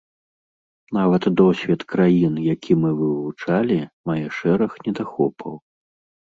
Нават 0.97 1.27
досвед 1.41 1.81
краін, 1.93 2.33
які 2.53 2.77
мы 2.85 2.89
вывучалі, 3.03 3.79
мае 4.11 4.25
шэраг 4.39 4.71
недахопаў. 4.89 5.53